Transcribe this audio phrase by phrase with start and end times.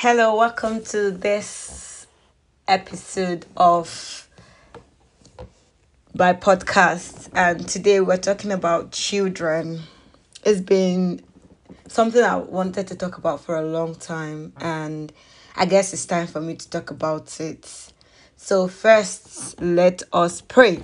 [0.00, 2.06] Hello, welcome to this
[2.68, 4.28] episode of
[6.14, 7.28] my podcast.
[7.34, 9.80] And today we're talking about children.
[10.44, 11.20] It's been
[11.88, 15.12] something I wanted to talk about for a long time, and
[15.56, 17.92] I guess it's time for me to talk about it.
[18.36, 20.78] So, first, let us pray.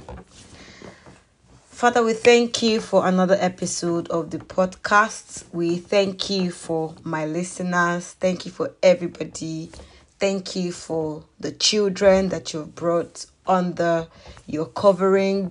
[1.75, 5.43] Father, we thank you for another episode of the podcast.
[5.53, 8.13] We thank you for my listeners.
[8.13, 9.73] Thank you for everybody.
[10.21, 14.07] Thank you for the children that you've brought under
[14.47, 15.51] your covering.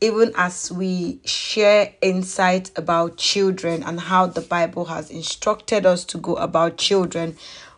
[0.00, 6.18] Even as we share insight about children and how the Bible has instructed us to
[6.18, 7.36] go about children,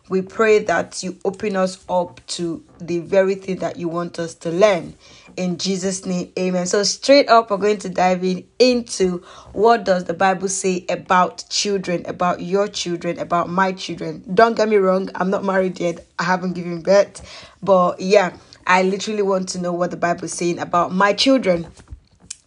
[0.09, 4.33] we pray that you open us up to the very thing that you want us
[4.35, 4.95] to learn.
[5.37, 6.65] In Jesus' name, amen.
[6.65, 9.19] So straight up, we're going to dive in into
[9.53, 14.23] what does the Bible say about children, about your children, about my children.
[14.33, 16.05] Don't get me wrong, I'm not married yet.
[16.17, 17.47] I haven't given birth.
[17.61, 21.67] But yeah, I literally want to know what the Bible is saying about my children.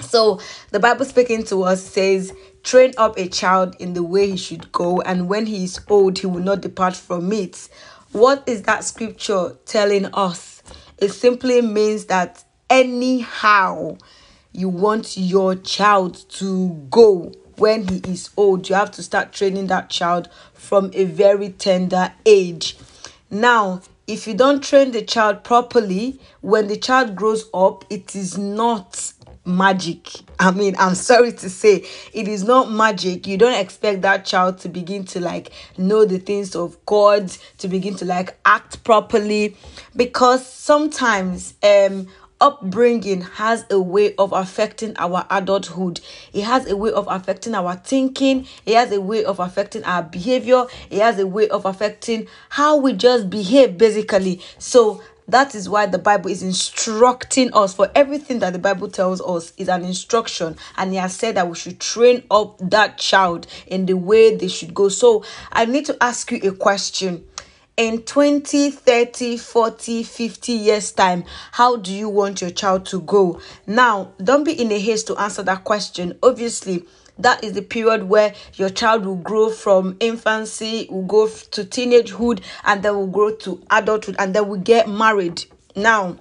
[0.00, 2.32] So the Bible speaking to us says,
[2.62, 6.18] train up a child in the way he should go, and when he is old,
[6.18, 7.68] he will not depart from it.
[8.12, 10.62] What is that scripture telling us?
[10.98, 13.96] It simply means that anyhow
[14.52, 19.68] you want your child to go when he is old, you have to start training
[19.68, 22.76] that child from a very tender age.
[23.30, 28.36] Now, if you don't train the child properly, when the child grows up, it is
[28.36, 29.11] not
[29.44, 30.08] magic.
[30.38, 33.26] I mean, I'm sorry to say, it is not magic.
[33.26, 37.68] You don't expect that child to begin to like know the things of God, to
[37.68, 39.56] begin to like act properly,
[39.96, 42.08] because sometimes um
[42.40, 46.00] upbringing has a way of affecting our adulthood.
[46.32, 48.48] It has a way of affecting our thinking.
[48.66, 50.66] It has a way of affecting our behavior.
[50.90, 54.42] It has a way of affecting how we just behave, basically.
[54.58, 55.00] So,
[55.32, 57.74] that is why the bible is instructing us.
[57.74, 61.48] For everything that the bible tells us is an instruction and he has said that
[61.48, 64.88] we should train up that child in the way they should go.
[64.88, 67.24] So i need to ask you a question.
[67.78, 73.40] In 20 30 40 50 years time how do you want your child to go?
[73.66, 76.18] Now don't be in a haste to answer that question.
[76.22, 76.84] Obviously
[77.18, 82.42] that is the period where your child will grow from infancy will go to teenagehood
[82.64, 85.44] and then will grow to adulthood and then will get married.
[85.76, 86.16] Now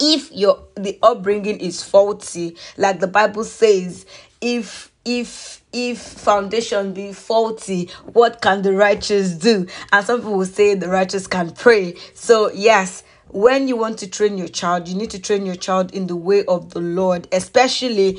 [0.00, 4.06] if your the upbringing is faulty like the bible says
[4.40, 9.66] if if if foundation be faulty what can the righteous do?
[9.92, 11.94] And some people will say the righteous can pray.
[12.14, 15.92] So yes when you want to train your child you need to train your child
[15.92, 18.18] in the way of the lord especially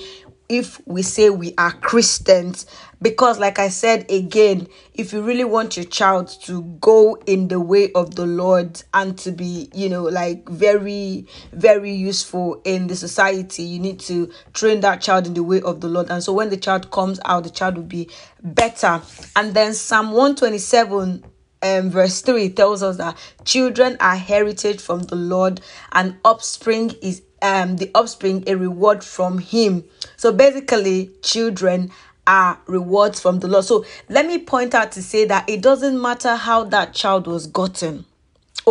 [0.49, 2.65] if we say we are Christians.
[3.01, 7.61] Because, like I said again, if you really want your child to go in the
[7.61, 12.97] way of the Lord and to be, you know, like very, very useful in the
[12.97, 16.09] society, you need to train that child in the way of the Lord.
[16.09, 18.09] And so, when the child comes out, the child will be
[18.43, 19.01] better.
[19.37, 21.23] And then, Psalm 127
[21.61, 25.61] um, verse 3 tells us that children are heritage from the Lord
[25.91, 29.83] and offspring is um the offspring a reward from him.
[30.17, 31.91] So basically children
[32.27, 33.65] are rewards from the Lord.
[33.65, 37.47] So let me point out to say that it doesn't matter how that child was
[37.47, 38.05] gotten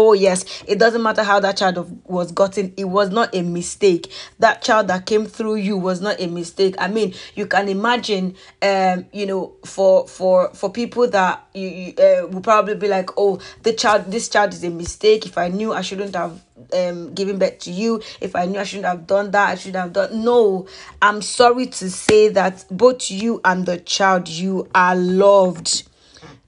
[0.00, 4.12] Oh, yes, it doesn't matter how that child was gotten, it was not a mistake.
[4.38, 6.76] That child that came through you was not a mistake.
[6.78, 11.94] I mean, you can imagine, um, you know, for for for people that you, you
[11.98, 15.26] uh, will probably be like, oh, the child, this child is a mistake.
[15.26, 16.40] If I knew, I shouldn't have
[16.72, 18.00] um given back to you.
[18.20, 19.48] If I knew, I shouldn't have done that.
[19.50, 20.22] I should have done.
[20.22, 20.68] No,
[21.02, 25.87] I'm sorry to say that both you and the child, you are loved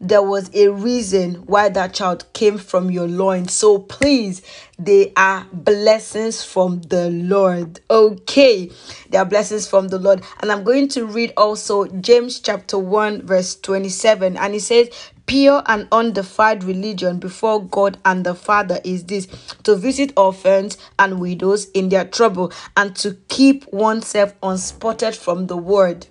[0.00, 3.52] there was a reason why that child came from your loins.
[3.52, 4.40] So please,
[4.78, 7.80] they are blessings from the Lord.
[7.90, 8.70] Okay,
[9.10, 10.22] they are blessings from the Lord.
[10.40, 14.38] And I'm going to read also James chapter 1, verse 27.
[14.38, 14.88] And it says,
[15.26, 19.26] Pure and undefiled religion before God and the Father is this
[19.62, 25.56] to visit orphans and widows in their trouble and to keep oneself unspotted from the
[25.56, 26.08] world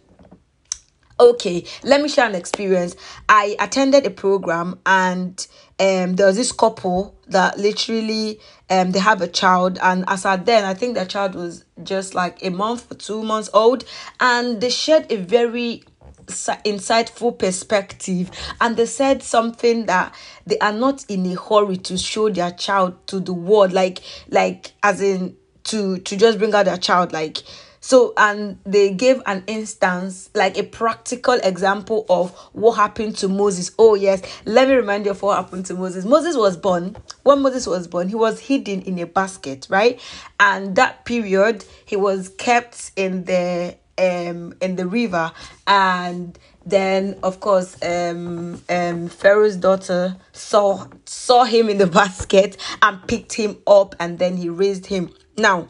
[1.20, 2.96] okay let me share an experience.
[3.28, 5.46] I attended a program and
[5.80, 8.40] um there was this couple that literally
[8.70, 12.14] um they have a child and as at then i think their child was just
[12.14, 13.86] like a month or two months old
[14.20, 15.84] and they shared a very
[16.28, 18.30] insightful perspective
[18.62, 20.14] and they said something that
[20.46, 24.00] they are not in a hurry to show their child to the world like
[24.30, 27.40] like as in to to just bring out their child like
[27.82, 33.72] so and they gave an instance like a practical example of what happened to moses.
[33.80, 36.06] Oh yes let me remind you of what happened to moses.
[36.06, 36.96] Moses was born.
[37.24, 40.00] When moses was born he was hidden in a basket right?
[40.40, 45.32] And that period he was kept in the um in the river.
[45.68, 53.06] And then of course um um pharaoh's daughter saw saw him in the basket and
[53.08, 55.14] picked him up and then he raised him.
[55.38, 55.68] Now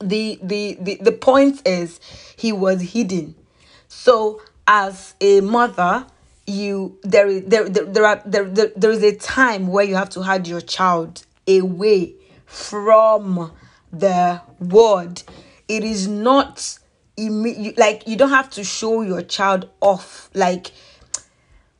[0.00, 2.00] the the the, the point is
[2.36, 3.34] he was hidden.
[3.88, 6.06] So as a mother
[6.46, 9.94] you there is there there, there are there, there, there is a time where you
[9.94, 12.14] have to hide your child away
[12.46, 13.52] from
[13.92, 15.22] the world.
[15.68, 16.78] It is not
[17.18, 20.30] like you don't have to show your child off.
[20.34, 20.72] Like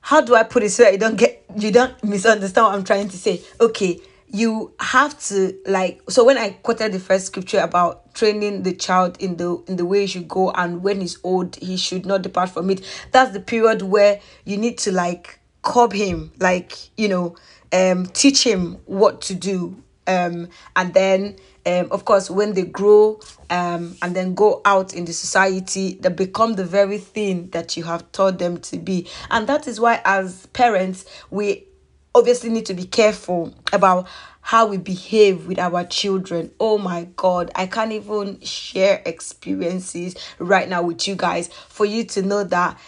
[0.03, 2.85] how do i put it so that you don't get you don't misunderstand what i'm
[2.85, 3.41] trying to say?
[3.61, 4.01] Okay
[4.33, 9.17] you have to like so when i quoted the first scripture about training the child
[9.21, 12.23] in the in the way he should go and when he's old he should not
[12.23, 17.09] depart from it that's the period where you need to like curb him like you
[17.09, 17.35] know
[17.73, 21.37] um teach him what to do um and then
[21.67, 23.19] um of course when they grow
[23.51, 27.83] um and then go out in the society they become the very thing that you
[27.83, 31.67] have taught them to be and that is why as parents we
[32.15, 34.09] obviously need to be careful about
[34.43, 36.51] how we behave with our children.
[36.59, 42.05] Oh my God, I can't even share experiences right now with you guys for you
[42.05, 42.79] to know that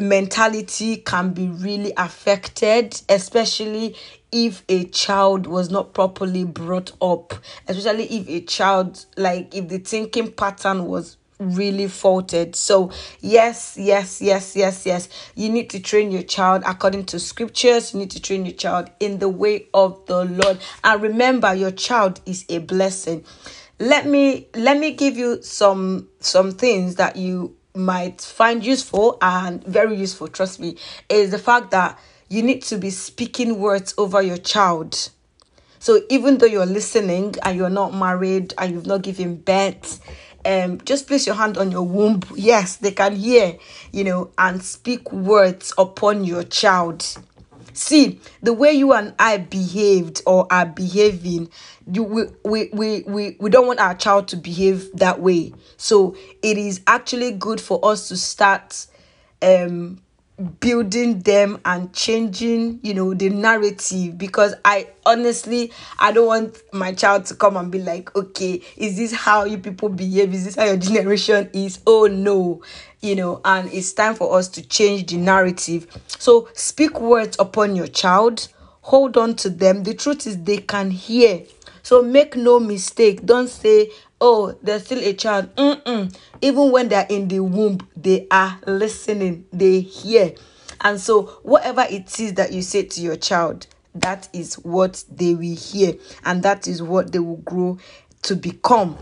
[0.00, 3.96] mentality can be really affected, especially
[4.32, 7.34] if a child was not properly brought up,
[7.68, 12.54] especially if a child, like, if the thinking pattern was really faulted.
[12.54, 15.08] So, yes, yes, yes, yes, yes.
[15.34, 17.92] You need to train your child according to scriptures.
[17.92, 20.58] You need to train your child in the way of the Lord.
[20.84, 23.24] And remember, your child is a blessing.
[23.78, 29.64] Let me let me give you some some things that you might find useful and
[29.64, 30.76] very useful, trust me,
[31.08, 31.98] is the fact that
[32.28, 35.10] you need to be speaking words over your child.
[35.78, 40.00] So even though you're listening and you're not married and you've not given birth,
[40.44, 42.20] um just place your hand on your womb.
[42.34, 43.56] Yes they can hear
[43.92, 47.04] you know and speak words upon your child.
[47.72, 51.48] See the way you and i behaved or are behaving
[51.92, 55.52] you we, we we we, we don't want our child to behave that way.
[55.76, 58.86] So it is actually good for us to start
[59.42, 60.00] um
[60.60, 64.18] building them and changing you know the narrative.
[64.18, 68.96] Because i honestly i don't want my child to come and be like okay is
[68.96, 70.32] this how you people behave?
[70.34, 71.80] Is this how your generation is?
[71.86, 72.62] Oh no.
[73.00, 75.86] You know and it's time for us to change the narrative.
[76.06, 78.48] So speak words upon your child.
[78.82, 79.84] Hold on to them.
[79.84, 81.42] The truth is they can hear.
[81.82, 83.24] So make no mistake.
[83.24, 83.90] Don't say
[84.20, 85.54] oh, there's still a child.
[85.56, 86.14] Mm-mm.
[86.40, 90.34] Even when they're in the womb, they are listening, they hear.
[90.82, 95.34] And so, whatever it is that you say to your child, that is what they
[95.34, 95.94] will hear,
[96.24, 97.78] and that is what they will grow
[98.22, 98.96] to become.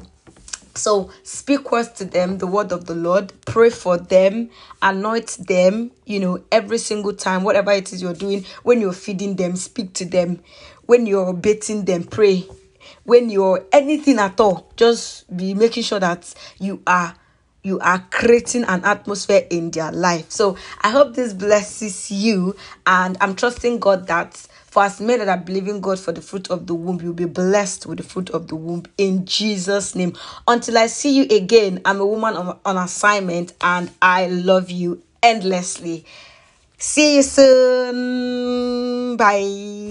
[0.75, 4.50] So speak words to them, the word of the Lord, pray for them,
[4.81, 9.35] anoint them, you know, every single time, whatever it is you're doing, when you're feeding
[9.35, 10.41] them, speak to them.
[10.87, 12.49] When you're bathing them, pray
[13.08, 17.14] when you're anything at all just be making sure that you are
[17.62, 20.31] you are creating an atmosphere in their life.
[20.31, 22.55] So i hope this blesses you
[22.87, 24.34] and i'm trusting god that
[24.66, 27.25] for as many that are believing god for the fruit of the womb you'll be
[27.25, 30.12] blessed with the fruit of the womb in jesus name.
[30.47, 35.02] Until i see you again i'm a woman on, on assignment and i love you
[35.23, 36.04] endlessly.
[36.76, 39.16] See you soon.
[39.16, 39.78] Bye